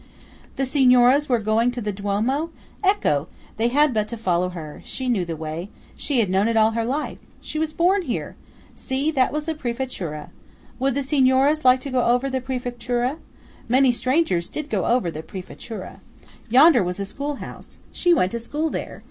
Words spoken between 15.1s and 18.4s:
the Prefettura. Yonder was the schoolhouse. She went to